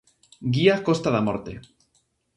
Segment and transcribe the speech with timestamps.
[0.53, 1.53] Guía Costa da Morte.